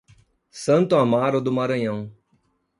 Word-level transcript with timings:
Santo 0.49 0.95
Amaro 0.97 1.39
do 1.39 1.51
Maranhão 1.51 2.11